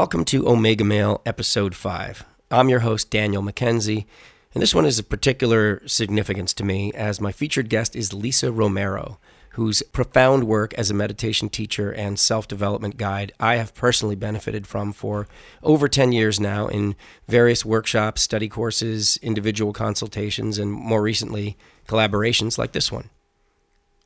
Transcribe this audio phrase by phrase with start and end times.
[0.00, 2.24] Welcome to Omega Male Episode 5.
[2.50, 4.06] I'm your host, Daniel McKenzie,
[4.54, 8.50] and this one is of particular significance to me as my featured guest is Lisa
[8.50, 9.18] Romero,
[9.50, 14.66] whose profound work as a meditation teacher and self development guide I have personally benefited
[14.66, 15.28] from for
[15.62, 16.96] over 10 years now in
[17.28, 23.10] various workshops, study courses, individual consultations, and more recently, collaborations like this one.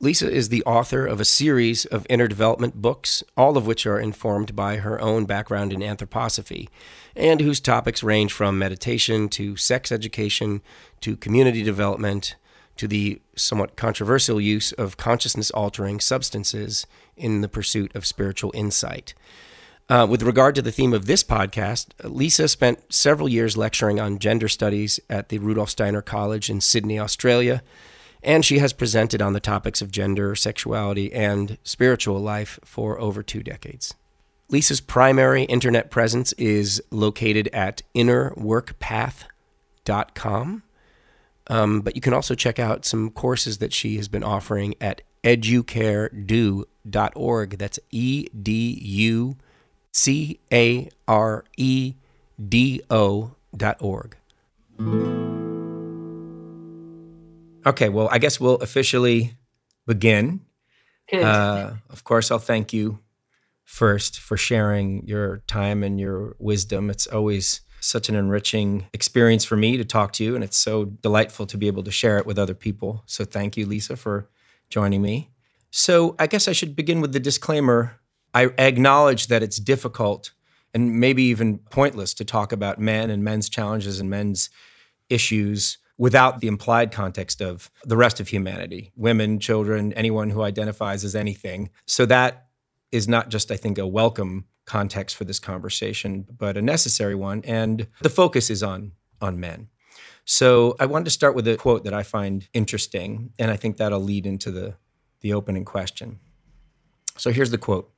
[0.01, 3.99] Lisa is the author of a series of inner development books, all of which are
[3.99, 6.67] informed by her own background in anthroposophy,
[7.15, 10.61] and whose topics range from meditation to sex education
[10.99, 12.35] to community development
[12.75, 19.13] to the somewhat controversial use of consciousness altering substances in the pursuit of spiritual insight.
[19.87, 24.19] Uh, with regard to the theme of this podcast, Lisa spent several years lecturing on
[24.19, 27.63] gender studies at the Rudolf Steiner College in Sydney, Australia
[28.25, 33.23] and she has presented on the topics of gender, sexuality, and spiritual life for over
[33.23, 33.93] two decades.
[34.49, 40.63] Lisa's primary internet presence is located at innerworkpath.com.
[41.47, 45.03] Um, but you can also check out some courses that she has been offering at
[45.23, 47.57] educaredo.org.
[47.57, 49.37] That's E D U
[49.91, 51.93] C A R E
[52.49, 54.17] D O dot org.
[57.65, 59.37] Okay, well, I guess we'll officially
[59.87, 60.41] begin.
[61.23, 62.99] Uh, of course, I'll thank you
[63.63, 66.89] first for sharing your time and your wisdom.
[66.89, 70.85] It's always such an enriching experience for me to talk to you, and it's so
[70.85, 73.03] delightful to be able to share it with other people.
[73.05, 74.29] So, thank you, Lisa, for
[74.69, 75.31] joining me.
[75.71, 77.99] So, I guess I should begin with the disclaimer.
[78.33, 80.31] I acknowledge that it's difficult
[80.73, 84.49] and maybe even pointless to talk about men and men's challenges and men's
[85.09, 91.03] issues without the implied context of the rest of humanity women, children, anyone who identifies
[91.05, 91.69] as anything.
[91.85, 92.47] So that
[92.91, 97.41] is not just, I think, a welcome context for this conversation, but a necessary one.
[97.45, 99.69] And the focus is on, on men.
[100.25, 103.77] So I wanted to start with a quote that I find interesting, and I think
[103.77, 104.75] that'll lead into the,
[105.21, 106.19] the opening question.
[107.17, 107.91] So here's the quote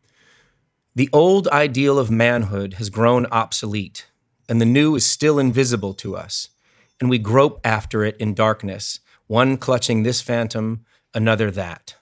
[0.95, 4.07] The old ideal of manhood has grown obsolete,
[4.49, 6.49] and the new is still invisible to us
[6.99, 11.95] and we grope after it in darkness, one clutching this phantom, another that.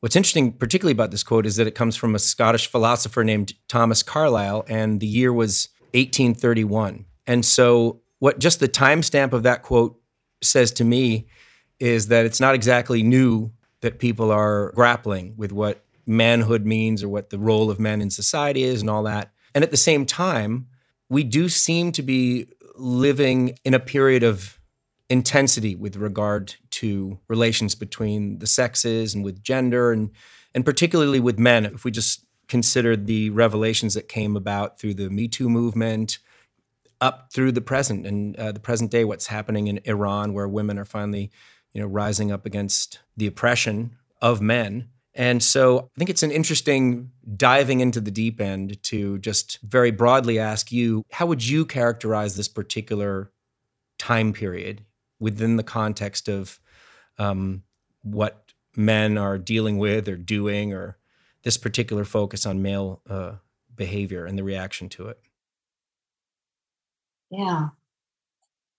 [0.00, 3.54] What's interesting, particularly about this quote, is that it comes from a Scottish philosopher named
[3.68, 7.06] Thomas Carlyle, and the year was 1831.
[7.26, 10.00] And so, what just the timestamp of that quote
[10.42, 11.26] says to me
[11.80, 17.08] is that it's not exactly new that people are grappling with what manhood means or
[17.08, 19.32] what the role of men in society is and all that.
[19.54, 20.68] And at the same time,
[21.08, 22.46] we do seem to be
[22.78, 24.58] living in a period of
[25.08, 30.10] intensity with regard to relations between the sexes and with gender and
[30.54, 31.66] and particularly with men.
[31.66, 36.18] If we just consider the revelations that came about through the me too movement
[37.00, 40.78] up through the present and uh, the present day what's happening in iran where women
[40.78, 41.30] are finally
[41.72, 46.30] you know rising up against the oppression of men and so I think it's an
[46.30, 51.64] interesting diving into the deep end to just very broadly ask you how would you
[51.64, 53.32] characterize this particular
[53.98, 54.84] time period
[55.18, 56.60] within the context of
[57.18, 57.62] um,
[58.02, 60.98] what men are dealing with or doing, or
[61.44, 63.32] this particular focus on male uh,
[63.74, 65.18] behavior and the reaction to it?
[67.30, 67.68] Yeah.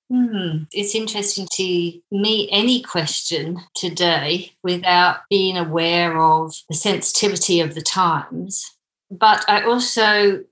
[0.09, 0.63] Hmm.
[0.71, 7.81] It's interesting to meet any question today without being aware of the sensitivity of the
[7.81, 8.77] times.
[9.11, 10.43] But I also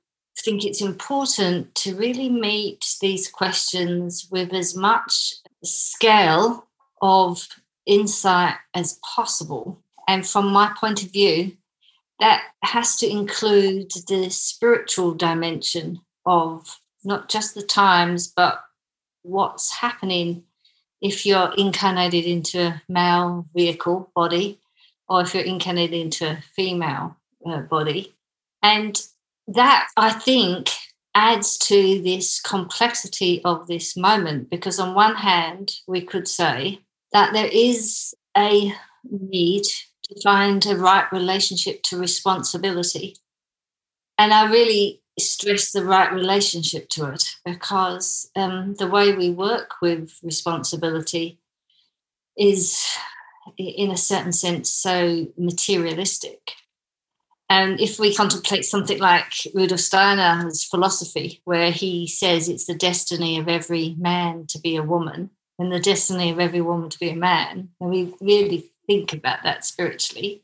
[0.43, 6.67] think it's important to really meet these questions with as much scale
[7.01, 7.47] of
[7.85, 9.79] insight as possible.
[10.07, 11.55] And from my point of view,
[12.19, 18.64] that has to include the spiritual dimension of not just the times, but
[19.25, 20.43] what's happening
[21.01, 24.59] if you're incarnated into a male vehicle body
[25.07, 28.13] or if you're incarnated into a female uh, body.
[28.63, 28.99] And
[29.47, 30.71] that, I think,
[31.13, 36.81] adds to this complexity of this moment because, on one hand, we could say
[37.13, 38.73] that there is a
[39.09, 39.63] need
[40.03, 43.15] to find a right relationship to responsibility.
[44.17, 49.75] And I really stress the right relationship to it because um, the way we work
[49.81, 51.39] with responsibility
[52.37, 52.83] is,
[53.57, 56.51] in a certain sense, so materialistic.
[57.49, 63.37] And if we contemplate something like Rudolf Steiner's philosophy, where he says it's the destiny
[63.37, 65.29] of every man to be a woman
[65.59, 69.43] and the destiny of every woman to be a man, and we really think about
[69.43, 70.43] that spiritually,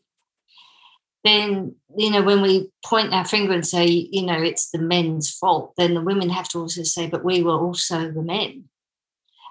[1.24, 5.30] then you know when we point our finger and say you know it's the men's
[5.30, 8.66] fault then the women have to also say but we were also the men.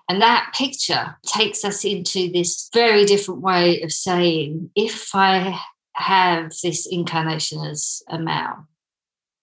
[0.09, 5.59] And that picture takes us into this very different way of saying if i
[5.95, 8.67] have this incarnation as a male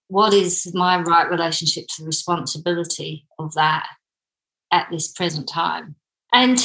[0.08, 3.86] what is my right relationship to the responsibility of that
[4.72, 5.94] at this present time?
[6.32, 6.58] And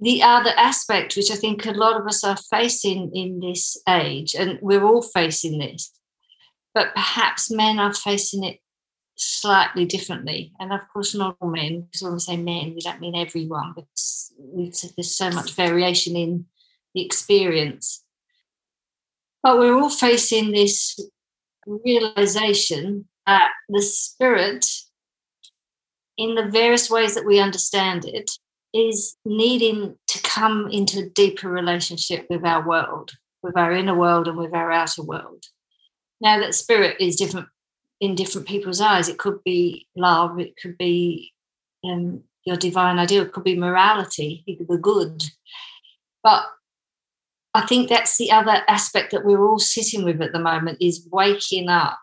[0.00, 4.34] the other aspect, which I think a lot of us are facing in this age,
[4.34, 5.92] and we're all facing this,
[6.74, 8.60] but perhaps men are facing it
[9.16, 10.52] slightly differently.
[10.60, 13.74] And of course, not all men, because when we say men, we don't mean everyone,
[13.74, 14.32] because
[14.96, 16.46] there's so much variation in
[16.94, 18.04] the experience.
[19.42, 20.98] But we're all facing this
[21.66, 24.66] realization that the spirit,
[26.18, 28.30] in the various ways that we understand it,
[28.76, 33.12] is needing to come into a deeper relationship with our world,
[33.42, 35.44] with our inner world and with our outer world.
[36.20, 37.48] Now that spirit is different
[38.00, 39.08] in different people's eyes.
[39.08, 41.32] It could be love, it could be
[41.84, 45.24] um, your divine ideal, it could be morality, It could the good.
[46.22, 46.44] But
[47.54, 51.08] I think that's the other aspect that we're all sitting with at the moment is
[51.10, 51.98] waking up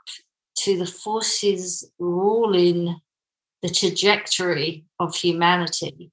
[0.63, 2.99] to the forces ruling
[3.61, 6.11] the trajectory of humanity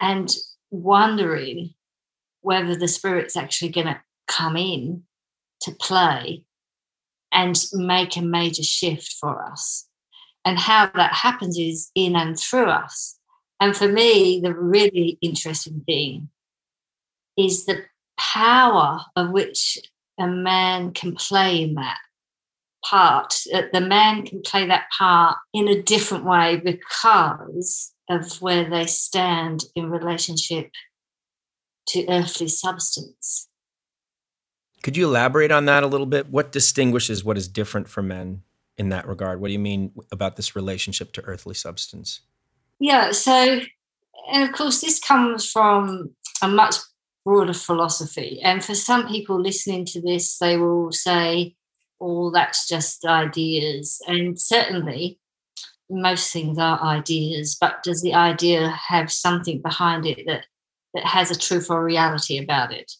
[0.00, 0.34] and
[0.70, 1.74] wondering
[2.40, 5.02] whether the spirit's actually going to come in
[5.62, 6.44] to play
[7.32, 9.86] and make a major shift for us.
[10.44, 13.18] And how that happens is in and through us.
[13.60, 16.28] And for me, the really interesting thing
[17.36, 17.84] is the
[18.18, 19.78] power of which
[20.20, 21.96] a man can play in that
[22.84, 23.34] part.
[23.52, 28.86] Uh, the man can play that part in a different way because of where they
[28.86, 30.70] stand in relationship
[31.88, 33.48] to earthly substance.
[34.82, 36.28] Could you elaborate on that a little bit?
[36.28, 38.42] What distinguishes what is different for men
[38.76, 39.40] in that regard?
[39.40, 42.20] What do you mean about this relationship to earthly substance?
[42.78, 43.60] Yeah, so,
[44.30, 46.10] and of course, this comes from
[46.42, 46.76] a much
[47.24, 48.40] broader philosophy.
[48.42, 51.54] And for some people listening to this, they will say,
[52.00, 54.02] oh, that's just ideas.
[54.06, 55.18] And certainly,
[55.90, 60.46] most things are ideas, but does the idea have something behind it that,
[60.94, 62.92] that has a truth or reality about it?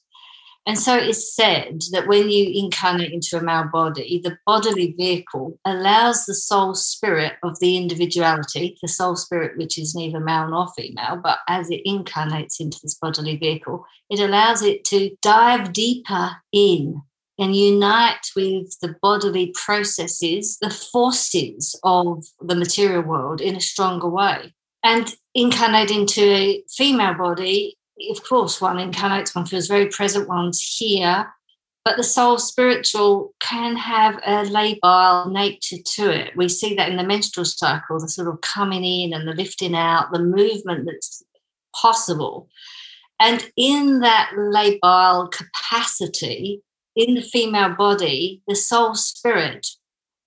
[0.66, 5.58] And so it's said that when you incarnate into a male body, the bodily vehicle
[5.66, 10.68] allows the soul spirit of the individuality, the soul spirit, which is neither male nor
[10.74, 16.30] female, but as it incarnates into this bodily vehicle, it allows it to dive deeper
[16.50, 17.02] in
[17.38, 24.08] and unite with the bodily processes, the forces of the material world in a stronger
[24.08, 24.54] way.
[24.82, 27.76] And incarnate into a female body,
[28.10, 31.32] of course, one incarnates, one feels very present, one's here.
[31.84, 36.36] But the soul spiritual can have a labile nature to it.
[36.36, 39.74] We see that in the menstrual cycle, the sort of coming in and the lifting
[39.74, 41.22] out, the movement that's
[41.74, 42.48] possible.
[43.20, 46.62] And in that labile capacity,
[46.96, 49.66] in the female body, the soul spirit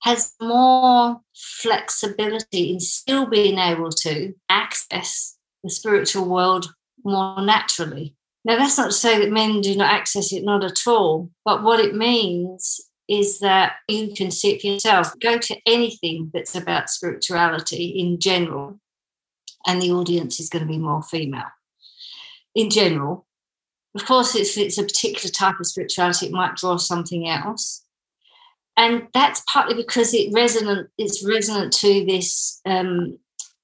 [0.04, 8.16] has more flexibility in still being able to access the spiritual world more naturally.
[8.46, 11.30] Now, that's not to say that men do not access it, not at all.
[11.44, 15.14] But what it means is that you can see it for yourself.
[15.20, 18.80] Go to anything that's about spirituality in general,
[19.66, 21.52] and the audience is going to be more female
[22.56, 23.27] in general.
[23.98, 27.84] Of course, if it's a particular type of spirituality, it might draw something else.
[28.78, 33.18] And that's partly because it resonant, it's resonant to this um,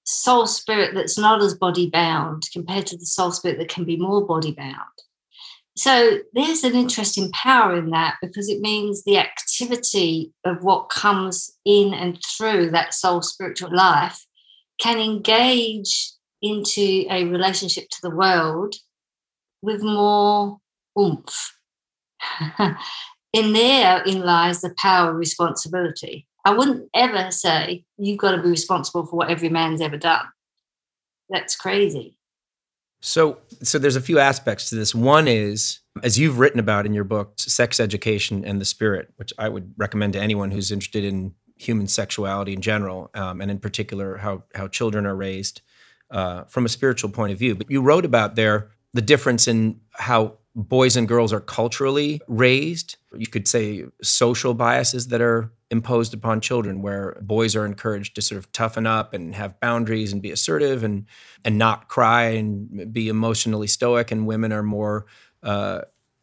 [0.06, 3.96] soul spirit that's not as body bound compared to the soul spirit that can be
[3.96, 4.74] more body bound.
[5.78, 11.52] So there's an interesting power in that because it means the activity of what comes
[11.63, 14.25] in and through that soul spiritual life
[14.80, 16.12] can engage
[16.42, 18.74] into a relationship to the world
[19.63, 20.60] with more
[21.00, 21.58] oomph.
[23.34, 26.27] in there lies the power of responsibility.
[26.46, 30.25] I wouldn't ever say you've got to be responsible for what every man's ever done.
[31.29, 32.15] That's crazy.
[33.01, 34.93] So, so there's a few aspects to this.
[34.93, 39.34] One is, as you've written about in your book, sex education and the spirit, which
[39.38, 43.60] I would recommend to anyone who's interested in human sexuality in general, um, and in
[43.60, 45.62] particular how how children are raised
[46.12, 47.55] uh, from a spiritual point of view.
[47.55, 52.98] But you wrote about there the difference in how boys and girls are culturally raised.
[53.16, 58.22] You could say social biases that are imposed upon children, where boys are encouraged to
[58.22, 61.06] sort of toughen up and have boundaries and be assertive and
[61.44, 65.06] and not cry and be emotionally stoic, and women are more
[65.42, 65.82] uh,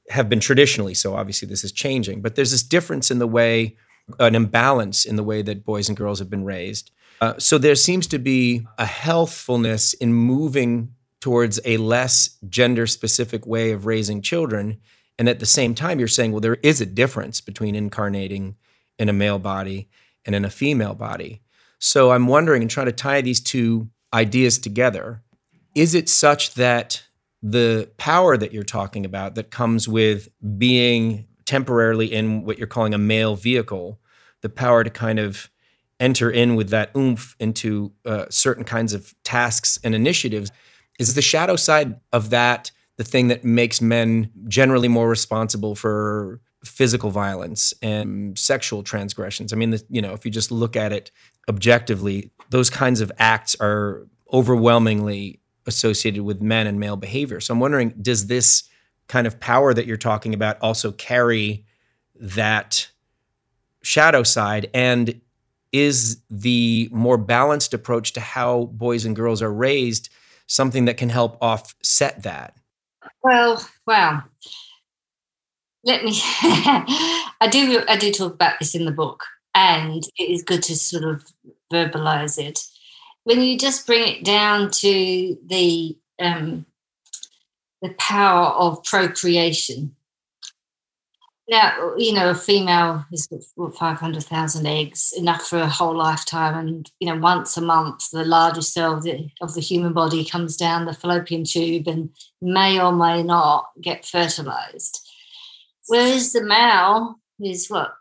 [0.09, 1.15] have been traditionally so.
[1.15, 3.77] Obviously, this is changing, but there's this difference in the way,
[4.19, 6.93] an imbalance in the way that boys and girls have been raised.
[7.21, 13.47] Uh, so there seems to be a healthfulness in moving towards a less gender specific
[13.47, 14.81] way of raising children.
[15.19, 18.57] And at the same time, you're saying, well, there is a difference between incarnating
[18.99, 19.89] in a male body
[20.25, 21.43] and in a female body.
[21.79, 25.23] So I'm wondering and trying to tie these two ideas together.
[25.75, 27.03] Is it such that
[27.43, 32.95] the power that you're talking about that comes with being temporarily in what you're calling
[32.95, 33.99] a male vehicle,
[34.43, 35.51] the power to kind of
[35.99, 40.51] enter in with that oomph into uh, certain kinds of tasks and initiatives,
[41.01, 46.41] is the shadow side of that the thing that makes men generally more responsible for
[46.63, 49.53] physical violence and sexual transgressions?
[49.53, 51.11] I mean, the, you know, if you just look at it
[51.49, 57.41] objectively, those kinds of acts are overwhelmingly associated with men and male behavior.
[57.41, 58.65] So I'm wondering, does this
[59.09, 61.65] kind of power that you're talking about also carry
[62.17, 62.91] that
[63.83, 64.69] shadow side?
[64.75, 65.23] And
[65.73, 70.11] is the more balanced approach to how boys and girls are raised
[70.51, 72.57] something that can help offset that?
[73.23, 74.25] Well, wow.
[75.85, 76.13] Let me.
[76.43, 77.83] I do.
[77.89, 81.25] I do talk about this in the book, and it is good to sort of
[81.73, 82.61] verbalize it.
[83.25, 86.67] When you just bring it down to the um,
[87.81, 89.97] the power of procreation,
[91.51, 96.57] now, you know, a female has got 500,000 eggs, enough for a whole lifetime.
[96.57, 100.25] And, you know, once a month, the largest cell of the, of the human body
[100.25, 105.07] comes down the fallopian tube and may or may not get fertilized.
[105.89, 107.95] Whereas the male is what?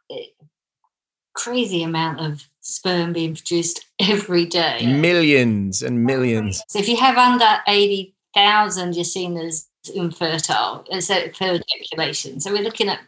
[1.34, 4.86] Crazy amount of sperm being produced every day.
[4.86, 6.62] Millions and millions.
[6.68, 9.66] So if you have under 80,000, you're seen as
[9.96, 12.40] infertile, so as ejaculation.
[12.40, 13.00] So we're looking at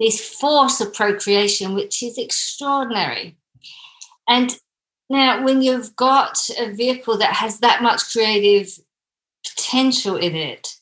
[0.00, 3.36] this force of procreation, which is extraordinary.
[4.26, 4.56] And
[5.10, 8.78] now, when you've got a vehicle that has that much creative
[9.44, 10.76] potential in it,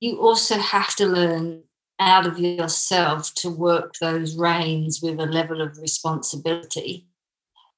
[0.00, 1.62] you also have to learn
[2.00, 7.06] out of yourself to work those reins with a level of responsibility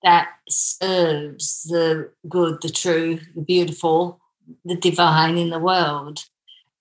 [0.03, 4.21] that serves the good, the true, the beautiful,
[4.65, 6.25] the divine in the world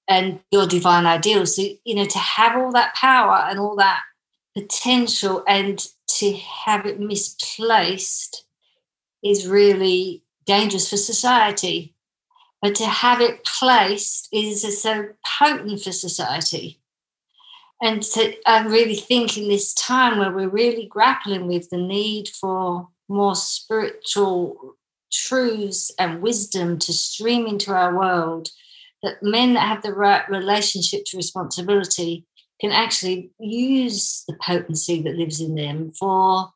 [0.10, 1.56] and your divine ideals.
[1.56, 4.02] So, you know, to have all that power and all that
[4.58, 8.44] potential and to have it misplaced
[9.24, 11.96] is really dangerous for society.
[12.62, 16.82] But to have it placed is so potent for society.
[17.82, 22.28] And to, I really think in this time where we're really grappling with the need
[22.28, 24.76] for more spiritual
[25.12, 28.50] truths and wisdom to stream into our world,
[29.04, 32.26] that men that have the right relationship to responsibility
[32.60, 36.50] can actually use the potency that lives in them for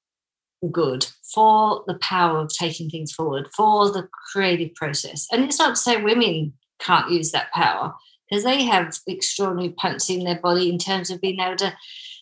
[0.72, 5.28] good, for the power of taking things forward, for the creative process.
[5.32, 7.94] And it's not to say women can't use that power
[8.30, 11.76] because they have extraordinary potency in their body in terms of being able to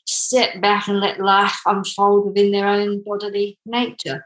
[0.05, 4.25] step back and let life unfold within their own bodily nature.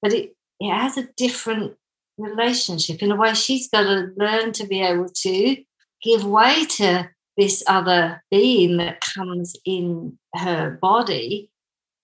[0.00, 1.74] But it, it has a different
[2.18, 3.02] relationship.
[3.02, 5.56] In a way, she's got to learn to be able to
[6.02, 11.50] give way to this other being that comes in her body.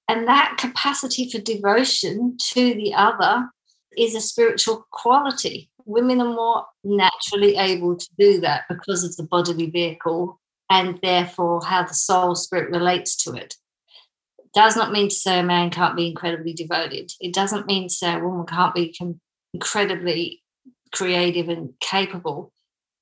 [0.08, 3.48] And that capacity for devotion to the other
[3.96, 5.70] is a spiritual quality.
[5.84, 11.64] Women are more naturally able to do that because of the bodily vehicle and therefore
[11.64, 13.54] how the soul spirit relates to it.
[14.54, 17.12] Does not mean to say a man can't be incredibly devoted.
[17.20, 18.88] It doesn't mean to say a woman can't be
[19.54, 20.42] incredibly
[20.92, 22.52] creative and capable.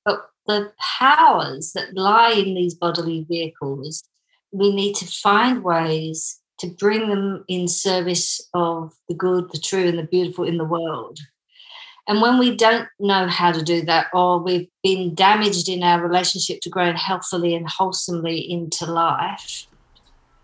[0.05, 4.03] But the powers that lie in these bodily vehicles,
[4.51, 9.87] we need to find ways to bring them in service of the good, the true,
[9.87, 11.19] and the beautiful in the world.
[12.07, 16.01] And when we don't know how to do that, or we've been damaged in our
[16.01, 19.67] relationship to growing healthily and wholesomely into life,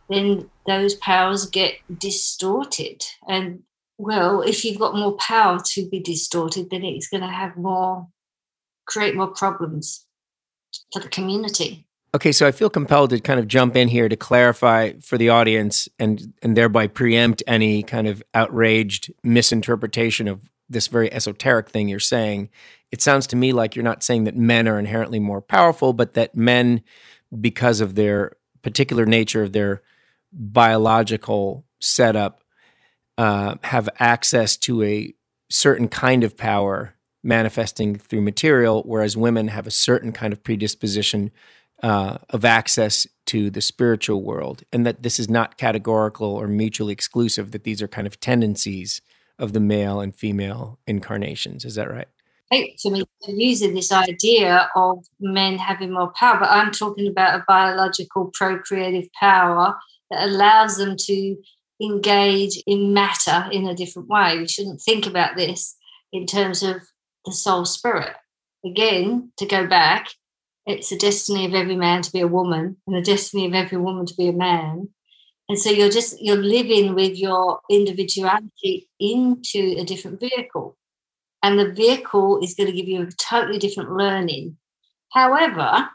[0.09, 3.01] then those powers get distorted.
[3.29, 3.63] And
[4.03, 8.07] well, if you've got more power to be distorted, then it's going to have more,
[8.85, 10.05] create more problems
[10.91, 11.87] for the community.
[12.15, 15.29] Okay, so I feel compelled to kind of jump in here to clarify for the
[15.29, 21.87] audience and and thereby preempt any kind of outraged misinterpretation of this very esoteric thing
[21.87, 22.49] you're saying.
[22.91, 26.13] It sounds to me like you're not saying that men are inherently more powerful, but
[26.13, 26.83] that men,
[27.41, 29.81] because of their particular nature of their
[30.31, 32.42] biological setup,
[33.17, 35.13] uh, have access to a
[35.49, 41.31] certain kind of power manifesting through material, whereas women have a certain kind of predisposition
[41.81, 46.93] uh, of access to the spiritual world, and that this is not categorical or mutually
[46.93, 49.01] exclusive, that these are kind of tendencies
[49.39, 51.65] of the male and female incarnations.
[51.65, 52.07] Is that right?
[52.81, 57.43] for me using this idea of men having more power, but I'm talking about a
[57.47, 59.75] biological procreative power
[60.11, 61.35] that allows them to
[61.81, 64.37] engage in matter in a different way.
[64.37, 65.75] We shouldn't think about this
[66.11, 66.81] in terms of
[67.25, 68.15] the soul spirit.
[68.65, 70.07] Again, to go back,
[70.65, 73.77] it's the destiny of every man to be a woman and the destiny of every
[73.77, 74.89] woman to be a man.
[75.49, 80.77] And so you're just you're living with your individuality into a different vehicle.
[81.41, 84.57] And the vehicle is going to give you a totally different learning.
[85.11, 85.89] However,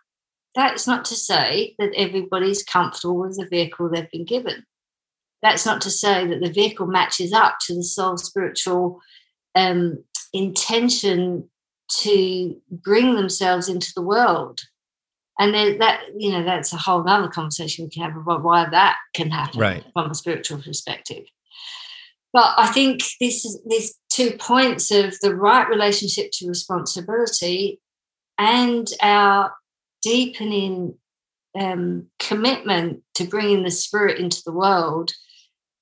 [0.55, 4.65] that's not to say that everybody's comfortable with the vehicle they've been given.
[5.43, 9.01] That's not to say that the vehicle matches up to the soul's spiritual
[9.55, 10.03] um,
[10.33, 11.49] intention
[12.01, 14.61] to bring themselves into the world.
[15.39, 18.69] And then that, you know, that's a whole other conversation we can have about why
[18.69, 19.85] that can happen right.
[19.93, 21.25] from a spiritual perspective.
[22.33, 27.81] But I think this is these two points of the right relationship to responsibility
[28.37, 29.55] and our
[30.03, 30.95] deepening
[31.59, 35.13] um, commitment to bringing the spirit into the world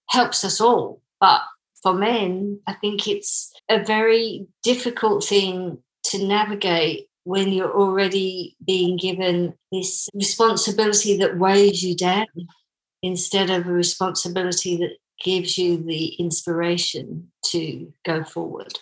[0.09, 1.01] helps us all.
[1.21, 1.43] But
[1.83, 8.97] for men, I think it's a very difficult thing to navigate when you're already being
[8.97, 12.27] given this responsibility that weighs you down
[13.03, 18.79] instead of a responsibility that gives you the inspiration to go forward.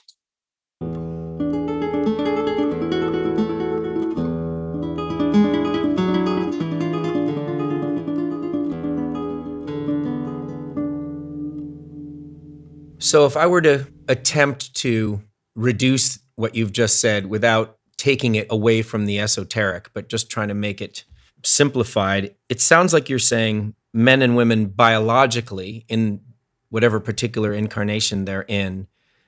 [13.04, 15.20] So, if I were to attempt to
[15.54, 20.48] reduce what you've just said without taking it away from the esoteric, but just trying
[20.48, 21.04] to make it
[21.44, 26.22] simplified, it sounds like you're saying men and women biologically, in
[26.70, 28.86] whatever particular incarnation they're in,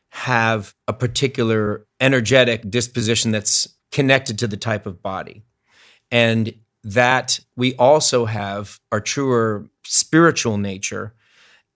[0.09, 5.43] have a particular energetic disposition that's connected to the type of body.
[6.11, 11.12] And that we also have our truer spiritual nature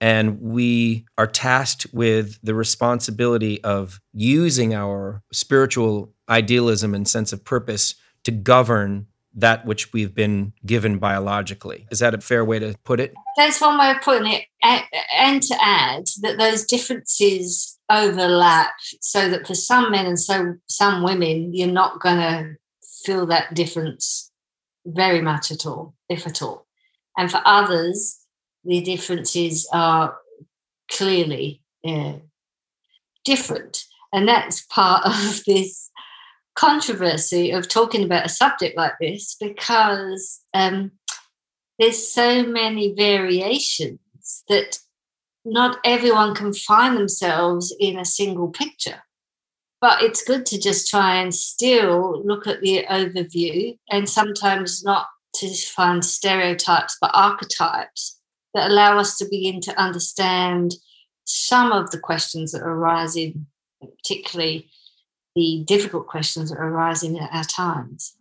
[0.01, 7.45] and we are tasked with the responsibility of using our spiritual idealism and sense of
[7.45, 11.87] purpose to govern that which we've been given biologically.
[11.91, 13.13] Is that a fair way to put it?
[13.37, 14.45] That's one way of putting it.
[14.61, 21.03] And to add that those differences overlap so that for some men and so some
[21.03, 22.55] women, you're not going to
[23.05, 24.31] feel that difference
[24.85, 26.65] very much at all, if at all.
[27.17, 28.17] And for others,
[28.63, 30.17] the differences are
[30.91, 32.13] clearly uh,
[33.23, 33.85] different.
[34.13, 35.89] And that's part of this
[36.55, 40.91] controversy of talking about a subject like this because um,
[41.79, 43.99] there's so many variations
[44.49, 44.79] that
[45.43, 49.01] not everyone can find themselves in a single picture.
[49.79, 55.07] But it's good to just try and still look at the overview and sometimes not
[55.35, 58.20] to find stereotypes, but archetypes
[58.53, 60.75] that allow us to begin to understand
[61.23, 63.45] some of the questions that are arising,
[63.81, 64.69] particularly
[65.35, 68.15] the difficult questions that are arising at our times.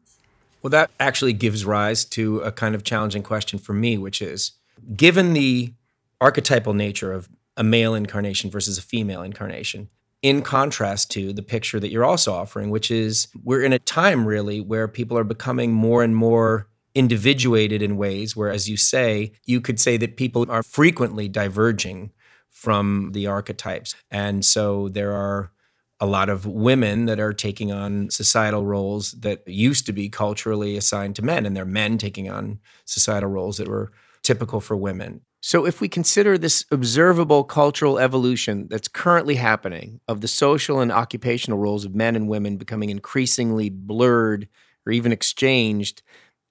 [0.62, 4.52] Well, that actually gives rise to a kind of challenging question for me, which is
[4.94, 5.72] given the
[6.20, 9.88] archetypal nature of a male incarnation versus a female incarnation,
[10.22, 14.26] in contrast to the picture that you're also offering, which is we're in a time
[14.26, 19.32] really where people are becoming more and more individuated in ways where, as you say,
[19.44, 22.10] you could say that people are frequently diverging
[22.48, 23.94] from the archetypes.
[24.10, 25.52] And so there are
[26.00, 30.76] a lot of women that are taking on societal roles that used to be culturally
[30.76, 35.20] assigned to men, and they're men taking on societal roles that were typical for women.
[35.42, 40.92] So, if we consider this observable cultural evolution that's currently happening of the social and
[40.92, 44.48] occupational roles of men and women becoming increasingly blurred
[44.86, 46.02] or even exchanged,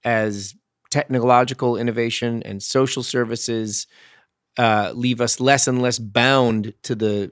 [0.03, 0.55] as
[0.89, 3.87] technological innovation and social services
[4.57, 7.31] uh, leave us less and less bound to the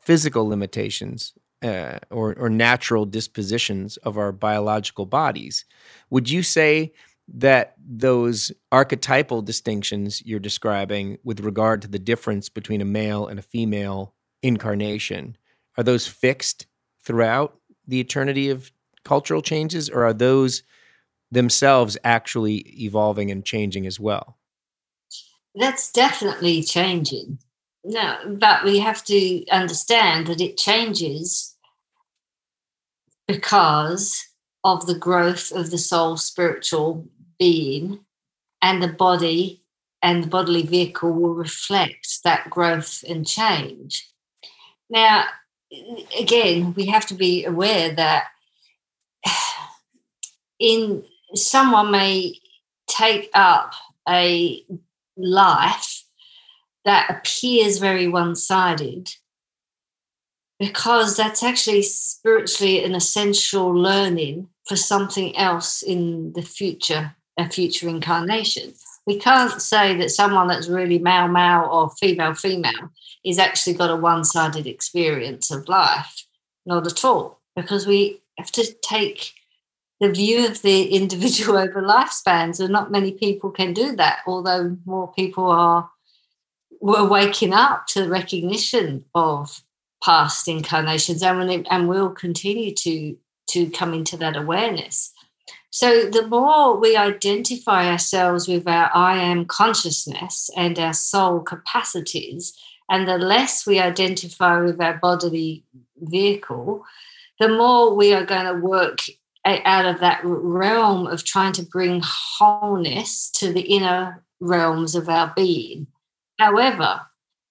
[0.00, 1.32] physical limitations
[1.62, 5.64] uh, or, or natural dispositions of our biological bodies.
[6.10, 6.92] Would you say
[7.28, 13.38] that those archetypal distinctions you're describing with regard to the difference between a male and
[13.38, 15.36] a female incarnation
[15.76, 16.66] are those fixed
[17.02, 18.70] throughout the eternity of
[19.04, 20.62] cultural changes or are those
[21.30, 24.38] themselves actually evolving and changing as well.
[25.54, 27.38] That's definitely changing.
[27.84, 31.56] No, but we have to understand that it changes
[33.28, 34.26] because
[34.64, 37.06] of the growth of the soul spiritual
[37.38, 38.00] being,
[38.60, 39.62] and the body
[40.02, 44.10] and the bodily vehicle will reflect that growth and change.
[44.90, 45.24] Now,
[46.18, 48.24] again, we have to be aware that
[50.58, 51.04] in
[51.38, 52.38] someone may
[52.88, 53.72] take up
[54.08, 54.64] a
[55.16, 56.04] life
[56.84, 59.10] that appears very one-sided
[60.58, 67.88] because that's actually spiritually an essential learning for something else in the future, a future
[67.88, 68.72] incarnation.
[69.06, 72.90] We can't say that someone that's really male male or female female
[73.24, 76.24] is actually got a one sided experience of life.
[76.64, 79.34] Not at all, because we have to take
[80.00, 84.76] the view of the individual over lifespans, and not many people can do that, although
[84.84, 85.90] more people are
[86.80, 89.62] we're waking up to the recognition of
[90.04, 93.16] past incarnations and, and will continue to
[93.48, 95.12] to come into that awareness.
[95.70, 102.56] So the more we identify ourselves with our i am consciousness and our soul capacities
[102.88, 105.64] and the less we identify with our bodily
[105.98, 106.84] vehicle
[107.40, 109.00] the more we are going to work
[109.46, 115.32] out of that realm of trying to bring wholeness to the inner realms of our
[115.34, 115.86] being
[116.38, 117.00] however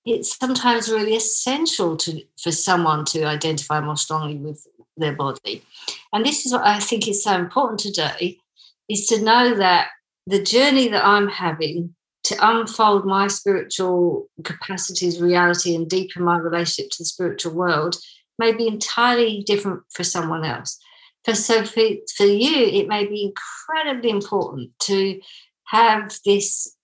[0.06, 5.64] it's sometimes really essential to for someone to identify more strongly with their body.
[6.14, 8.38] And this is what I think is so important today
[8.88, 9.90] is to know that
[10.28, 16.92] the journey that I'm having to unfold my spiritual capacities, reality, and deepen my relationship
[16.92, 17.98] to the spiritual world
[18.40, 20.80] may be entirely different for someone else.
[21.26, 21.84] For so for,
[22.16, 25.20] for you, it may be incredibly important to
[25.68, 26.76] have this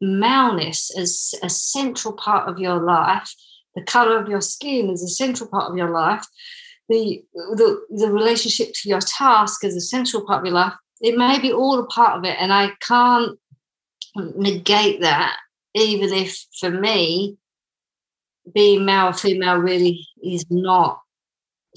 [0.00, 3.34] maleness as a central part of your life,
[3.74, 6.24] the color of your skin is a central part of your life,
[6.88, 10.72] the, the, the relationship to your task is a central part of your life.
[11.00, 13.38] It may be all a part of it, and I can't
[14.16, 15.36] negate that,
[15.74, 17.36] even if for me,
[18.54, 21.00] being male or female really is not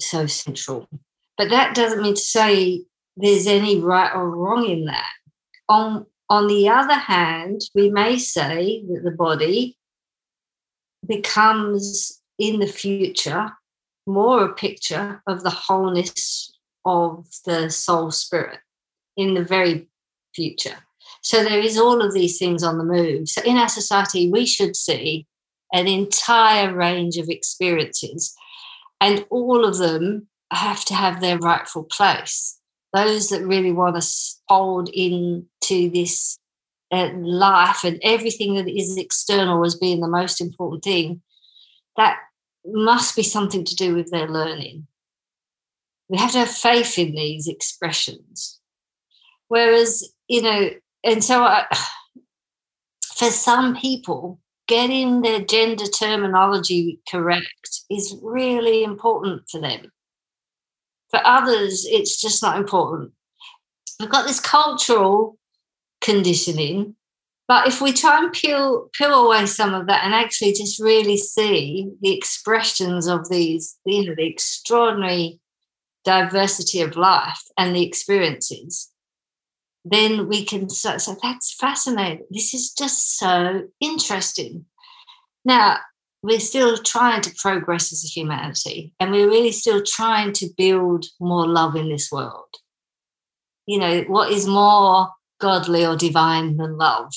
[0.00, 0.88] so central.
[1.38, 2.82] But that doesn't mean to say
[3.16, 5.10] there's any right or wrong in that.
[5.68, 9.76] On on the other hand, we may say that the body
[11.06, 13.50] becomes in the future
[14.06, 16.52] more a picture of the wholeness
[16.84, 18.60] of the soul spirit
[19.16, 19.88] in the very
[20.34, 20.76] future.
[21.22, 23.28] So there is all of these things on the move.
[23.28, 25.26] So in our society, we should see
[25.72, 28.34] an entire range of experiences,
[29.00, 32.58] and all of them have to have their rightful place
[32.92, 34.08] those that really want to
[34.48, 35.44] hold into
[35.90, 36.38] this
[36.90, 41.22] uh, life and everything that is external as being the most important thing,
[41.96, 42.18] that
[42.66, 44.86] must be something to do with their learning.
[46.08, 48.60] We have to have faith in these expressions.
[49.48, 50.70] Whereas, you know,
[51.02, 51.66] and so I,
[53.16, 54.38] for some people,
[54.68, 59.90] getting their gender terminology correct is really important for them.
[61.12, 63.12] For others, it's just not important.
[64.00, 65.38] We've got this cultural
[66.00, 66.96] conditioning.
[67.48, 71.18] But if we try and peel peel away some of that and actually just really
[71.18, 75.38] see the expressions of these, you know, the extraordinary
[76.04, 78.90] diversity of life and the experiences,
[79.84, 82.26] then we can so, so that's fascinating.
[82.30, 84.64] This is just so interesting.
[85.44, 85.78] Now,
[86.22, 91.04] we're still trying to progress as a humanity and we're really still trying to build
[91.20, 92.54] more love in this world.
[93.66, 95.08] You know what is more
[95.40, 97.12] godly or divine than love?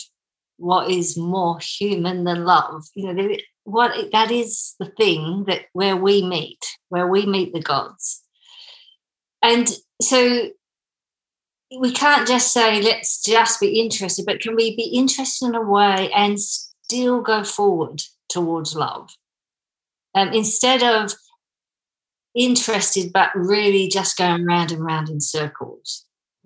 [0.57, 2.85] What is more human than love?
[2.95, 7.61] You know what that is the thing that where we meet where we meet the
[7.61, 8.21] gods.
[9.41, 9.69] And
[10.01, 10.49] so
[11.79, 15.61] we can't just say let's just be interested but can we be interested in a
[15.61, 19.09] way and still go forward towards love.
[20.13, 21.11] Um, instead of
[22.35, 26.05] interested, but really just going round and round in circles.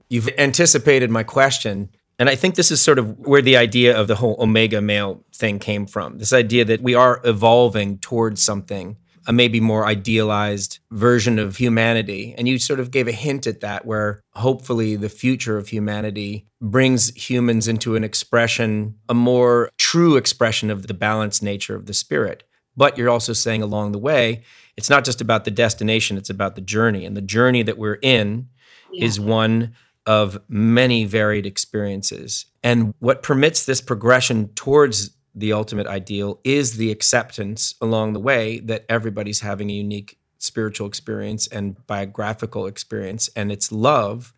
[0.10, 1.90] You've anticipated my question.
[2.20, 5.24] And I think this is sort of where the idea of the whole omega male
[5.34, 8.98] thing came from this idea that we are evolving towards something,
[9.30, 12.34] a maybe more idealized version of humanity.
[12.36, 16.48] And you sort of gave a hint at that, where hopefully the future of humanity
[16.60, 21.94] brings humans into an expression, a more true expression of the balanced nature of the
[21.94, 22.44] spirit.
[22.76, 24.42] But you're also saying along the way,
[24.76, 27.06] it's not just about the destination, it's about the journey.
[27.06, 28.50] And the journey that we're in
[28.92, 29.06] yeah.
[29.06, 29.76] is one
[30.08, 32.48] of many varied experiences.
[32.64, 38.60] And what permits this progression towards the ultimate ideal is the acceptance along the way
[38.60, 43.30] that everybody's having a unique spiritual experience and biographical experience.
[43.36, 44.34] And it's love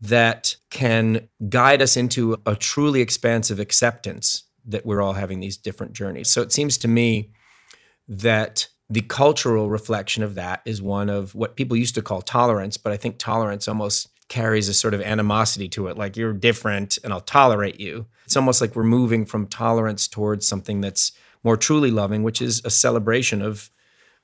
[0.00, 5.92] that can guide us into a truly expansive acceptance that we're all having these different
[5.92, 6.28] journeys.
[6.28, 7.32] So it seems to me
[8.08, 12.76] that the cultural reflection of that is one of what people used to call tolerance,
[12.76, 16.98] but I think tolerance almost carries a sort of animosity to it like you're different
[17.04, 18.06] and I'll tolerate you.
[18.24, 21.12] It's almost like we're moving from tolerance towards something that's
[21.44, 23.70] more truly loving, which is a celebration of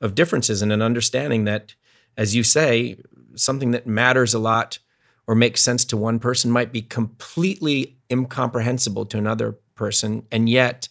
[0.00, 1.74] of differences and an understanding that
[2.16, 2.96] as you say,
[3.34, 4.78] something that matters a lot
[5.26, 10.88] or makes sense to one person might be completely incomprehensible to another person and yet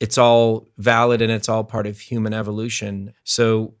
[0.00, 3.14] it's all valid and it's all part of human evolution.
[3.22, 3.74] So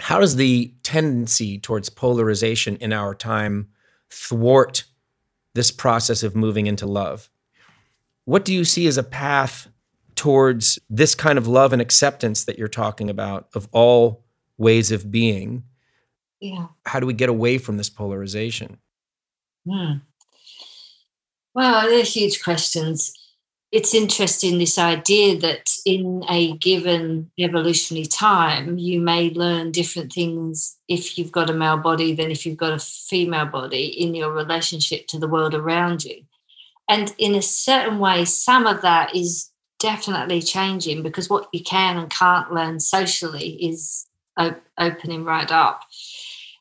[0.00, 3.68] how does the tendency towards polarization in our time
[4.10, 4.84] thwart
[5.54, 7.28] this process of moving into love?
[8.24, 9.68] What do you see as a path
[10.14, 14.24] towards this kind of love and acceptance that you're talking about of all
[14.56, 15.64] ways of being?
[16.40, 16.66] Yeah.
[16.86, 18.78] How do we get away from this polarization?
[19.68, 19.98] Hmm.
[21.54, 23.12] Well, they're huge questions
[23.70, 30.78] it's interesting this idea that in a given evolutionary time, you may learn different things
[30.88, 34.32] if you've got a male body than if you've got a female body in your
[34.32, 36.22] relationship to the world around you.
[36.88, 41.98] And in a certain way, some of that is definitely changing because what you can
[41.98, 44.06] and can't learn socially is
[44.38, 45.82] op- opening right up.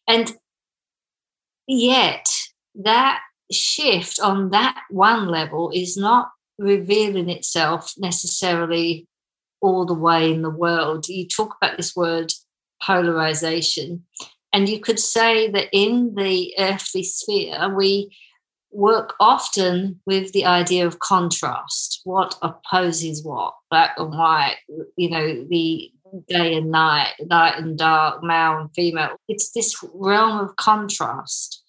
[0.09, 0.35] And
[1.67, 2.27] yet,
[2.75, 9.07] that shift on that one level is not revealing itself necessarily
[9.61, 11.07] all the way in the world.
[11.07, 12.33] You talk about this word
[12.81, 14.05] polarization,
[14.53, 18.15] and you could say that in the earthly sphere, we
[18.71, 22.01] work often with the idea of contrast.
[22.03, 24.57] What opposes what black and white
[24.95, 25.91] you know the
[26.27, 29.15] day and night light and dark male and female.
[29.27, 31.63] It's this realm of contrast.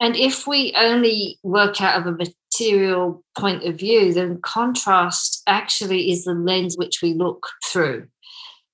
[0.00, 2.26] And if we only work out of a
[2.58, 8.06] material point of view, then contrast actually is the lens which we look through.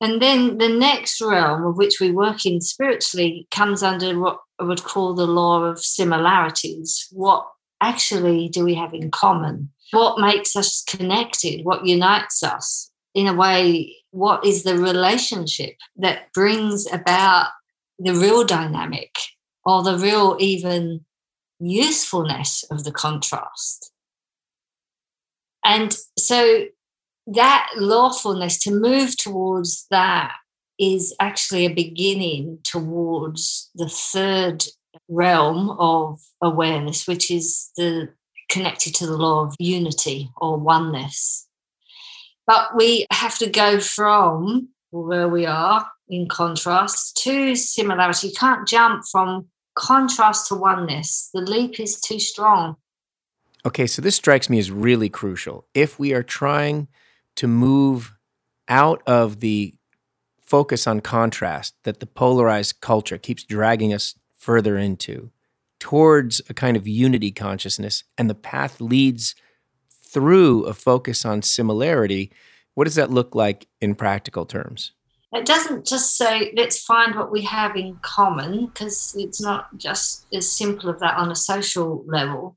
[0.01, 4.65] And then the next realm of which we work in spiritually comes under what I
[4.65, 7.09] would call the law of similarities.
[7.11, 7.47] What
[7.81, 9.71] actually do we have in common?
[9.93, 11.65] What makes us connected?
[11.65, 12.91] What unites us?
[13.15, 17.49] In a way, what is the relationship that brings about
[17.99, 19.17] the real dynamic
[19.65, 21.05] or the real even
[21.71, 23.93] usefulness of the contrast.
[25.65, 26.67] And so
[27.27, 30.35] that lawfulness to move towards that
[30.79, 34.65] is actually a beginning towards the third
[35.09, 38.09] realm of awareness, which is the
[38.51, 41.49] connected to the law of unity or oneness.
[42.47, 48.29] But we have to go from where we are in contrast to similarity.
[48.29, 51.31] You can't jump from contrast to oneness.
[51.33, 52.77] The leap is too strong.
[53.67, 55.67] Okay, so this strikes me as really crucial.
[55.75, 56.89] If we are trying
[57.37, 58.13] to move
[58.69, 59.75] out of the
[60.43, 65.31] focus on contrast that the polarized culture keeps dragging us further into
[65.81, 69.35] towards a kind of unity consciousness, and the path leads
[69.91, 72.31] through a focus on similarity,
[72.75, 74.93] what does that look like in practical terms?
[75.35, 80.27] It doesn't just say, let's find what we have in common, because it's not just
[80.33, 82.57] as simple as that on a social level,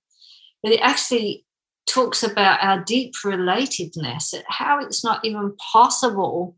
[0.61, 1.43] but it actually
[1.87, 6.55] talks about our deep relatedness, how it's not even possible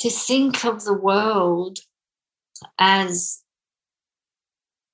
[0.00, 1.80] to think of the world
[2.78, 3.42] as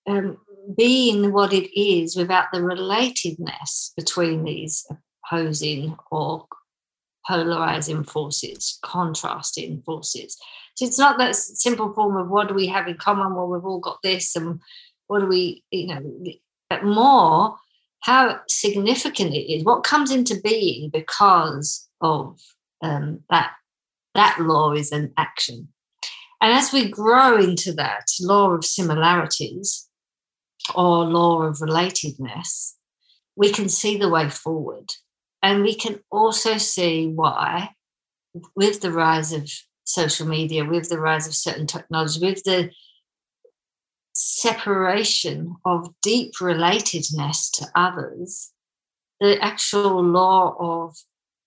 [0.08, 0.38] um,
[0.76, 4.86] being what it is without the relatedness between these
[5.24, 6.46] opposing or
[7.28, 10.36] polarizing forces, contrasting forces.
[10.76, 13.34] So it's not that simple form of what do we have in common?
[13.34, 14.60] Well, we've all got this, and
[15.06, 16.24] what do we, you know,
[16.70, 17.56] but more
[18.00, 22.40] how significant it is, what comes into being because of
[22.80, 23.52] um, that
[24.14, 25.68] that law is an action.
[26.40, 29.88] And as we grow into that law of similarities
[30.74, 32.74] or law of relatedness,
[33.36, 34.92] we can see the way forward.
[35.42, 37.70] And we can also see why,
[38.56, 39.50] with the rise of
[39.84, 42.70] social media, with the rise of certain technology, with the
[44.12, 48.52] separation of deep relatedness to others,
[49.20, 50.96] the actual law of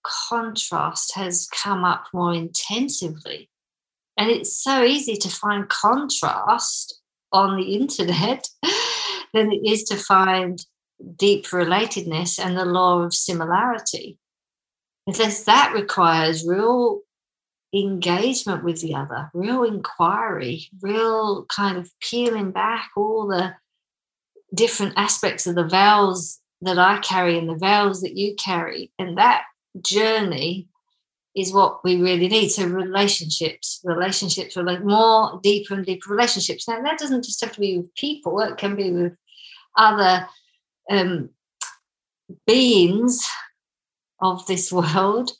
[0.03, 3.49] contrast has come up more intensively.
[4.17, 6.99] And it's so easy to find contrast
[7.31, 8.47] on the internet
[9.33, 10.65] than it is to find
[11.17, 14.17] deep relatedness and the law of similarity.
[15.05, 17.01] Because that requires real
[17.73, 23.55] engagement with the other, real inquiry, real kind of peeling back all the
[24.53, 28.91] different aspects of the vows that I carry and the vows that you carry.
[28.99, 29.43] And that
[29.81, 30.67] journey
[31.35, 32.49] is what we really need.
[32.49, 36.67] So relationships, relationships, like more deeper and deeper relationships.
[36.67, 39.13] Now that doesn't just have to be with people; it can be with
[39.77, 40.27] other
[40.91, 41.29] um,
[42.45, 43.25] beings
[44.21, 45.31] of this world,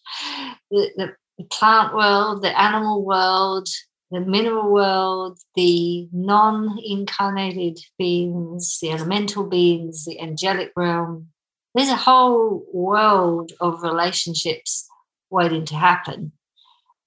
[0.71, 0.89] the,
[1.37, 3.67] the plant world, the animal world,
[4.09, 11.27] the mineral world, the non incarnated beings, the elemental beings, the angelic realm.
[11.73, 14.87] There's a whole world of relationships
[15.29, 16.33] waiting to happen.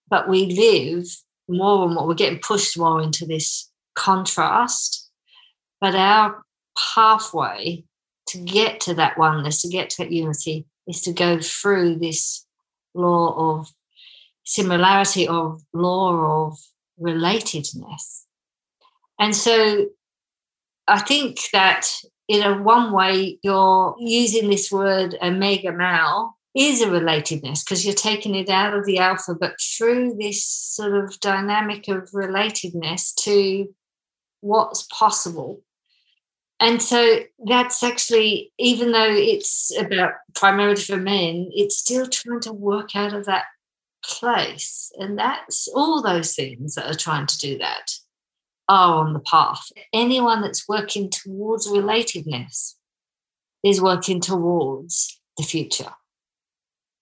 [0.09, 1.07] But we live
[1.49, 5.11] more and more, we're getting pushed more into this contrast.
[5.81, 6.43] But our
[6.79, 7.85] pathway
[8.35, 12.45] to get to that oneness, to get to that unity, is to go through this
[12.95, 13.69] law of
[14.45, 16.59] similarity, of law of
[17.01, 18.25] relatedness.
[19.19, 19.87] And so
[20.87, 21.89] I think that
[22.29, 27.95] in a one way you're using this word omega male is a relatedness because you're
[27.95, 33.75] taking it out of the alpha, but through this sort of dynamic of relatedness to
[34.41, 35.63] what's possible.
[36.61, 42.53] And so that's actually, even though it's about primarily for men, it's still trying to
[42.53, 43.45] work out of that
[44.05, 44.93] place.
[44.99, 47.93] And that's all those things that are trying to do that
[48.69, 49.69] are on the path.
[49.93, 52.75] Anyone that's working towards relatedness
[53.63, 55.93] is working towards the future.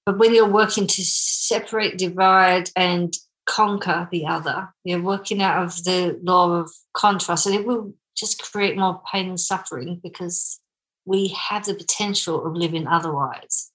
[0.06, 3.14] But when you're working to separate, divide, and
[3.46, 8.42] conquer the other, you're working out of the law of contrast, and it will just
[8.42, 10.61] create more pain and suffering because
[11.05, 13.70] we have the potential of living otherwise.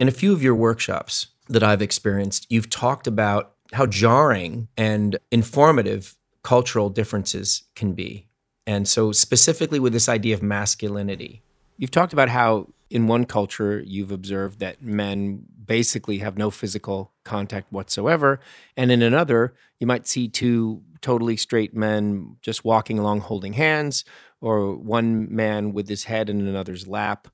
[0.00, 5.18] In a few of your workshops that I've experienced, you've talked about how jarring and
[5.30, 8.27] informative cultural differences can be.
[8.68, 11.40] And so, specifically with this idea of masculinity,
[11.78, 17.14] you've talked about how in one culture you've observed that men basically have no physical
[17.24, 18.40] contact whatsoever.
[18.76, 24.04] And in another, you might see two totally straight men just walking along holding hands,
[24.42, 27.26] or one man with his head in another's lap.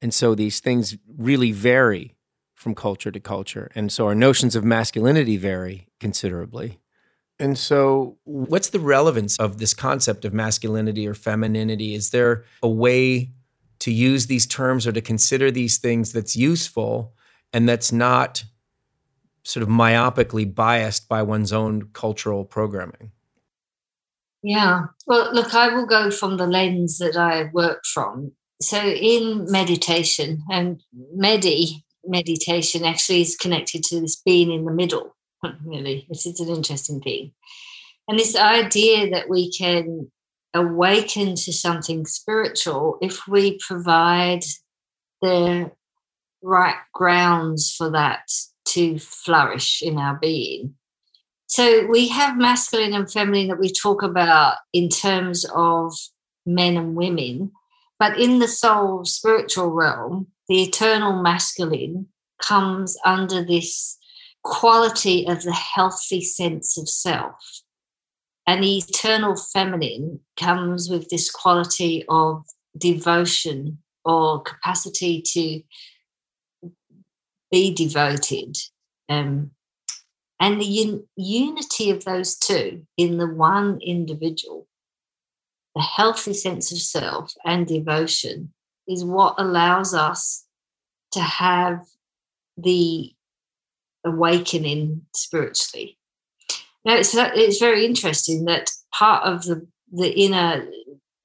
[0.00, 2.16] And so these things really vary
[2.56, 3.70] from culture to culture.
[3.76, 6.81] And so our notions of masculinity vary considerably.
[7.42, 11.92] And so, what's the relevance of this concept of masculinity or femininity?
[11.92, 13.32] Is there a way
[13.80, 17.14] to use these terms or to consider these things that's useful
[17.52, 18.44] and that's not
[19.42, 23.10] sort of myopically biased by one's own cultural programming?
[24.44, 24.82] Yeah.
[25.08, 30.44] Well, look, I will go from the lens that I work from so in meditation
[30.48, 30.80] and
[31.12, 35.16] medi meditation actually is connected to this being in the middle
[35.64, 37.32] really this is an interesting thing.
[38.08, 40.10] And this idea that we can
[40.54, 44.42] awaken to something spiritual if we provide
[45.22, 45.70] the
[46.42, 48.28] right grounds for that
[48.64, 50.74] to flourish in our being.
[51.46, 55.94] So we have masculine and feminine that we talk about in terms of
[56.44, 57.52] men and women
[58.02, 62.08] but in the soul spiritual realm, the eternal masculine
[62.40, 63.96] comes under this
[64.42, 67.36] quality of the healthy sense of self.
[68.46, 72.44] And the eternal feminine comes with this quality of
[72.76, 75.62] devotion or capacity to
[77.50, 78.56] be devoted.
[79.08, 79.52] Um,
[80.40, 84.66] and the un- unity of those two in the one individual
[85.74, 88.52] the healthy sense of self and devotion
[88.86, 90.44] is what allows us
[91.12, 91.86] to have
[92.56, 93.12] the
[94.04, 95.98] awakening spiritually.
[96.84, 100.66] Now, it's, it's very interesting that part of the, the inner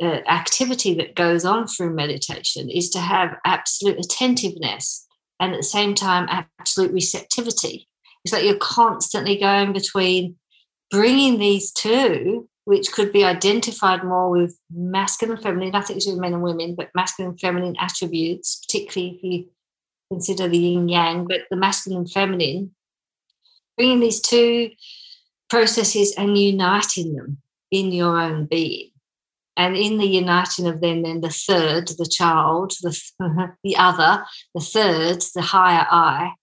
[0.02, 5.06] uh, activity that goes on through meditation is to have absolute attentiveness
[5.40, 6.28] and at the same time,
[6.60, 7.88] absolute receptivity.
[8.24, 10.36] It's like you're constantly going between
[10.92, 16.12] bringing these two which could be identified more with masculine and feminine, nothing to do
[16.12, 19.46] with men and women, but masculine and feminine attributes, particularly if you
[20.12, 22.76] consider the yin yang, but the masculine and feminine,
[23.76, 24.72] bringing these two
[25.50, 27.38] processes and uniting them
[27.72, 28.92] in your own being.
[29.56, 33.00] And in the uniting of them, then the third, the child, the,
[33.64, 36.34] the other, the third, the higher I,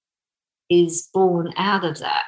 [0.69, 2.25] is born out of that.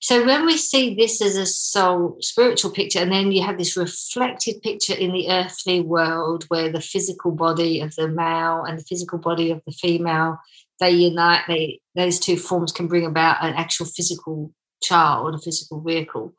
[0.00, 3.76] So when we see this as a soul spiritual picture, and then you have this
[3.76, 8.84] reflected picture in the earthly world where the physical body of the male and the
[8.84, 10.38] physical body of the female
[10.80, 15.80] they unite, they those two forms can bring about an actual physical child, a physical
[15.80, 16.34] vehicle.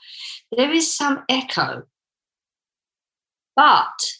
[0.55, 1.84] There is some echo.
[3.55, 4.14] But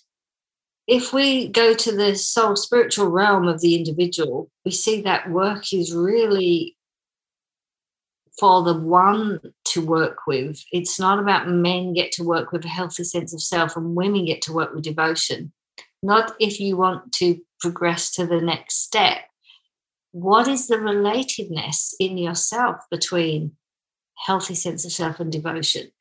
[0.88, 5.72] if we go to the soul spiritual realm of the individual, we see that work
[5.72, 6.76] is really
[8.40, 10.64] for the one to work with.
[10.72, 14.26] It's not about men get to work with a healthy sense of self and women
[14.26, 15.52] get to work with devotion.
[16.02, 19.18] Not if you want to progress to the next step.
[20.12, 23.54] What is the relatedness in yourself between
[24.26, 25.92] healthy sense of self and devotion?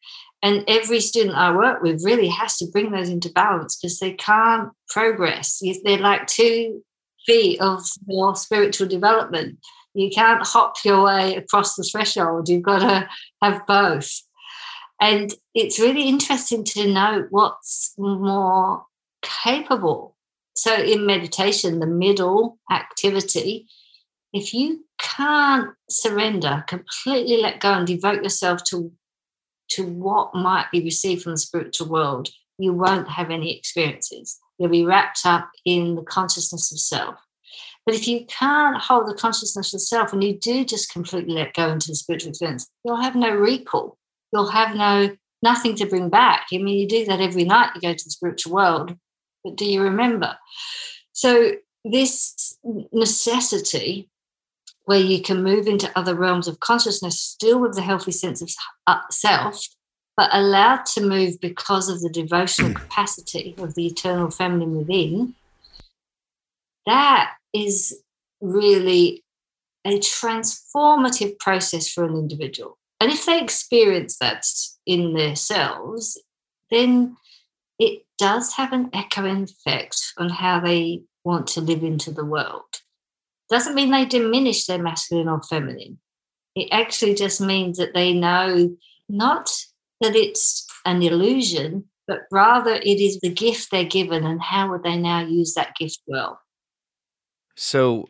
[0.43, 4.13] And every student I work with really has to bring those into balance because they
[4.13, 5.61] can't progress.
[5.85, 6.83] They're like two
[7.27, 9.59] feet of your spiritual development
[9.99, 12.49] you can't hop your way across the threshold.
[12.49, 13.09] You've got to
[13.43, 14.23] have both.
[15.01, 18.85] And it's really interesting to know what's more
[19.23, 20.15] capable.
[20.55, 23.67] So, in meditation, the middle activity,
[24.33, 28.93] if you can't surrender, completely let go and devote yourself to,
[29.71, 34.39] to what might be received from the spiritual world, you won't have any experiences.
[34.59, 37.17] You'll be wrapped up in the consciousness of self.
[37.89, 41.55] But if you can't hold the consciousness of self and you do just completely let
[41.55, 43.97] go into the spiritual experience, you'll have no recall.
[44.31, 46.49] You'll have no nothing to bring back.
[46.53, 48.95] I mean, you do that every night you go to the spiritual world,
[49.43, 50.37] but do you remember?
[51.15, 52.59] So this
[52.93, 54.11] necessity
[54.85, 58.51] where you can move into other realms of consciousness still with the healthy sense of
[58.87, 59.67] uh, self
[60.15, 65.35] but allowed to move because of the devotional capacity of the eternal feminine within
[66.85, 67.97] that is
[68.41, 69.25] really
[69.85, 72.79] a transformative process for an individual.
[73.01, 74.45] And if they experience that
[74.87, 76.21] in themselves,
[76.71, 77.17] then
[77.79, 82.83] it does have an echoing effect on how they want to live into the world.
[83.49, 85.99] Doesn't mean they diminish their masculine or feminine.
[86.55, 88.77] It actually just means that they know
[89.09, 89.51] not
[90.01, 94.83] that it's an illusion, but rather it is the gift they're given and how would
[94.83, 96.41] they now use that gift well.
[97.61, 98.09] So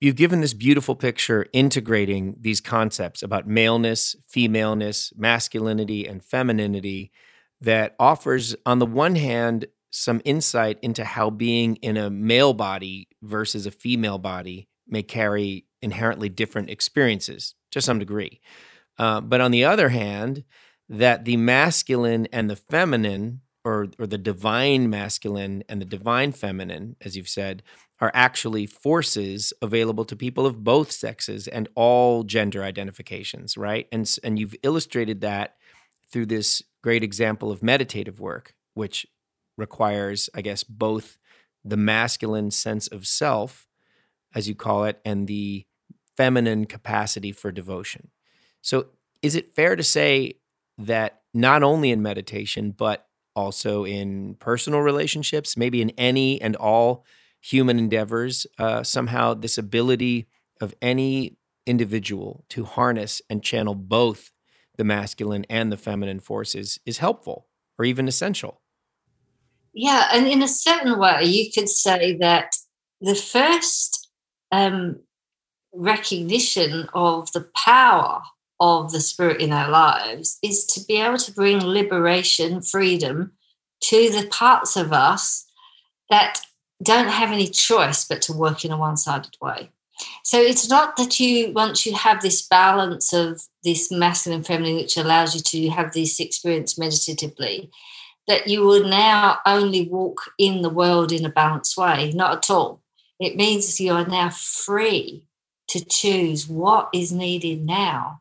[0.00, 7.12] you've given this beautiful picture integrating these concepts about maleness, femaleness, masculinity, and femininity
[7.60, 13.08] that offers, on the one hand, some insight into how being in a male body
[13.20, 18.40] versus a female body may carry inherently different experiences to some degree.
[18.98, 20.42] Uh, but on the other hand,
[20.88, 26.96] that the masculine and the feminine, or, or the divine masculine and the divine feminine,
[27.02, 27.62] as you've said,
[28.00, 33.88] are actually forces available to people of both sexes and all gender identifications, right?
[33.90, 35.56] And and you've illustrated that
[36.10, 39.06] through this great example of meditative work, which
[39.56, 41.18] requires, I guess, both
[41.64, 43.66] the masculine sense of self,
[44.34, 45.66] as you call it, and the
[46.16, 48.10] feminine capacity for devotion.
[48.60, 48.88] So,
[49.22, 50.34] is it fair to say
[50.78, 57.04] that not only in meditation, but also in personal relationships, maybe in any and all
[57.40, 60.28] human endeavors, uh, somehow this ability
[60.60, 64.30] of any individual to harness and channel both
[64.76, 67.46] the masculine and the feminine forces is helpful
[67.78, 68.60] or even essential.
[69.72, 72.52] Yeah, and in a certain way, you could say that
[73.00, 74.08] the first
[74.50, 75.00] um,
[75.74, 78.22] recognition of the power
[78.58, 83.32] of the spirit in our lives is to be able to bring liberation, freedom
[83.82, 85.44] to the parts of us
[86.08, 86.40] that
[86.82, 89.70] don't have any choice but to work in a one sided way.
[90.22, 94.76] So it's not that you, once you have this balance of this masculine and feminine,
[94.76, 97.70] which allows you to have this experience meditatively,
[98.28, 102.12] that you will now only walk in the world in a balanced way.
[102.14, 102.82] Not at all.
[103.18, 105.24] It means you are now free
[105.68, 108.20] to choose what is needed now.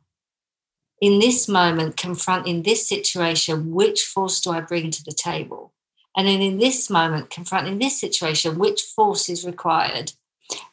[1.02, 5.74] In this moment, confronting this situation, which force do I bring to the table?
[6.16, 10.14] And then in this moment, confronting this situation, which force is required?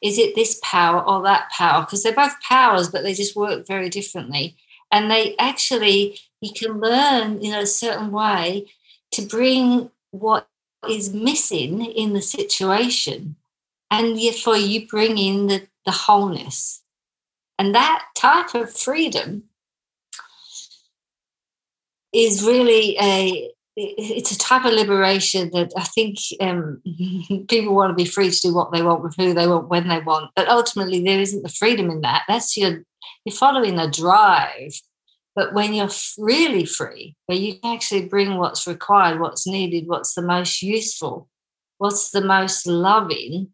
[0.03, 1.83] Is it this power or that power?
[1.83, 4.57] Because they're both powers, but they just work very differently.
[4.91, 8.71] And they actually, you can learn in a certain way
[9.13, 10.49] to bring what
[10.89, 13.37] is missing in the situation.
[13.91, 16.83] And therefore, you bring in the, the wholeness.
[17.59, 19.45] And that type of freedom
[22.13, 26.83] is really a it's a type of liberation that I think um,
[27.49, 29.89] people want to be free to do what they want with who they want when
[29.89, 30.31] they want.
[30.37, 32.25] But ultimately, there isn't the freedom in that.
[32.29, 32.85] That's your
[33.25, 34.75] you're following the drive
[35.35, 40.15] But when you're really free, where you can actually bring what's required, what's needed, what's
[40.15, 41.29] the most useful,
[41.79, 43.49] what's the most loving,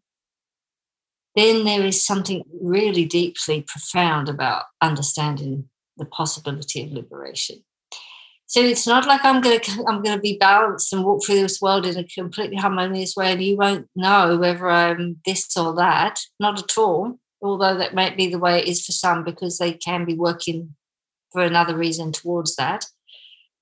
[1.35, 7.63] then there is something really deeply profound about understanding the possibility of liberation.
[8.49, 11.41] So it's not like I'm going to I'm going to be balanced and walk through
[11.41, 15.75] this world in a completely harmonious way, and you won't know whether I'm this or
[15.75, 16.19] that.
[16.39, 17.19] Not at all.
[17.41, 20.75] Although that might be the way it is for some, because they can be working
[21.31, 22.85] for another reason towards that.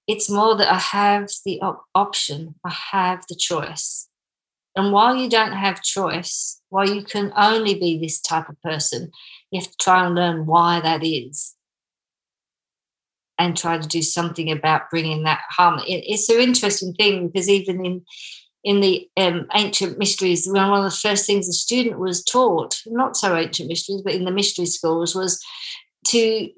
[0.07, 2.55] It's more that I have the op- option.
[2.63, 4.07] I have the choice.
[4.73, 9.11] And while you don't have choice, while you can only be this type of person,
[9.51, 11.56] you have to try and learn why that is
[13.39, 16.03] and try to do something about bringing that harmony.
[16.07, 18.05] it's an interesting thing because even in
[18.63, 23.15] in the um, ancient mysteries, one of the first things the student was taught, not
[23.15, 25.41] so ancient mysteries, but in the mystery schools, was
[26.07, 26.49] to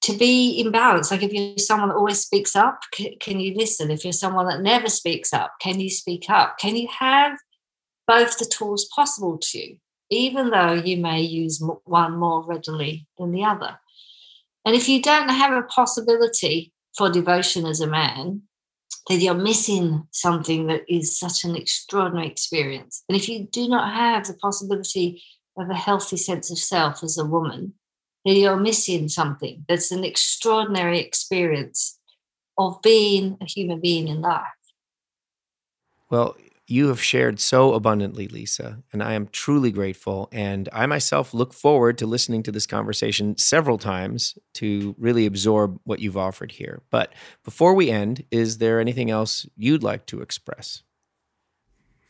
[0.00, 1.10] to be in balance.
[1.10, 3.90] Like if you're someone that always speaks up, can, can you listen?
[3.90, 6.58] If you're someone that never speaks up, can you speak up?
[6.58, 7.36] Can you have
[8.06, 9.76] both the tools possible to you,
[10.10, 13.78] even though you may use one more readily than the other?
[14.64, 18.42] And if you don't have a possibility for devotion as a man,
[19.08, 23.04] then you're missing something that is such an extraordinary experience.
[23.08, 25.22] And if you do not have the possibility
[25.56, 27.74] of a healthy sense of self as a woman,
[28.24, 31.98] then you're missing something that's an extraordinary experience
[32.58, 34.44] of being a human being in life.
[36.10, 36.36] Well,
[36.68, 40.28] you have shared so abundantly, Lisa, and I am truly grateful.
[40.32, 45.80] And I myself look forward to listening to this conversation several times to really absorb
[45.84, 46.82] what you've offered here.
[46.90, 47.12] But
[47.42, 50.82] before we end, is there anything else you'd like to express?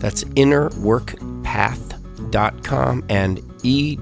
[0.00, 3.96] That's innerworkpath.com and E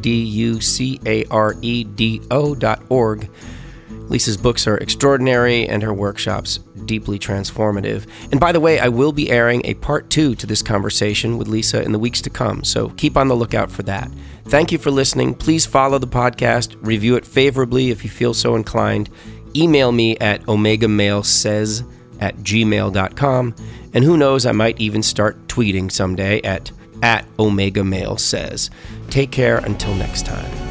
[4.11, 8.06] Lisa's books are extraordinary and her workshops deeply transformative.
[8.30, 11.48] And by the way, I will be airing a part two to this conversation with
[11.48, 14.11] Lisa in the weeks to come, so keep on the lookout for that.
[14.46, 15.34] Thank you for listening.
[15.34, 19.08] Please follow the podcast, review it favorably if you feel so inclined.
[19.54, 21.88] Email me at omegamalesays
[22.20, 23.54] at gmail.com.
[23.94, 26.70] And who knows, I might even start tweeting someday at,
[27.02, 28.70] at Omega Male Says.
[29.08, 30.69] Take care until next time.